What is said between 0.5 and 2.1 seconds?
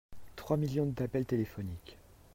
millions d'appels téléphoniques.